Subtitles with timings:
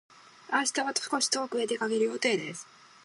[0.51, 2.65] 明日は少し遠くへ出かける予定です。